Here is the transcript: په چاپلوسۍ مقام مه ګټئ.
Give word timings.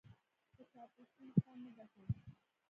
په 0.55 0.63
چاپلوسۍ 0.71 1.21
مقام 1.29 1.57
مه 1.63 1.71
ګټئ. 1.77 2.05